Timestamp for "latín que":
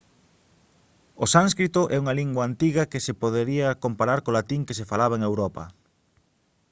4.37-4.77